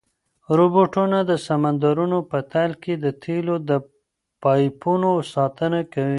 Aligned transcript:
روبوټونه 0.57 1.17
د 1.29 1.31
سمندرونو 1.47 2.17
په 2.29 2.37
تل 2.51 2.71
کې 2.83 2.93
د 3.03 3.05
تېلو 3.23 3.55
د 3.69 3.71
پایپونو 4.41 5.11
ساتنه 5.33 5.79
کوي. 5.93 6.09